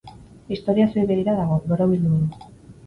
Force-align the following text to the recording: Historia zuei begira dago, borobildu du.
Historia 0.55 0.87
zuei 0.95 1.03
begira 1.13 1.37
dago, 1.43 1.59
borobildu 1.71 2.17
du. 2.19 2.53